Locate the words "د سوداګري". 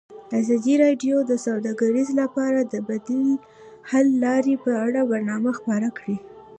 1.25-2.03